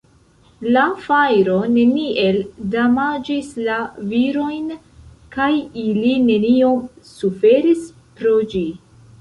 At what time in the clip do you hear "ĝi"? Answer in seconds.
8.57-8.67